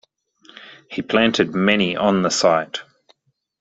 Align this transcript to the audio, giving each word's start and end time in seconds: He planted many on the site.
He 0.89 1.03
planted 1.03 1.53
many 1.53 1.95
on 1.95 2.23
the 2.23 2.31
site. 2.31 2.81